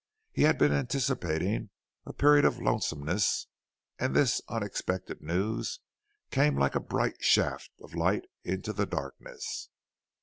He 0.31 0.41
had 0.41 0.57
been 0.57 0.71
anticipating 0.71 1.69
a 2.07 2.11
period 2.13 2.43
of 2.43 2.59
lonesomeness 2.59 3.45
and 3.99 4.15
this 4.15 4.41
unexpected 4.49 5.21
news 5.21 5.79
came 6.31 6.57
like 6.57 6.73
a 6.73 6.79
bright 6.79 7.23
shaft 7.23 7.69
of 7.79 7.93
light 7.93 8.25
into 8.43 8.73
the 8.73 8.87
darkness. 8.87 9.69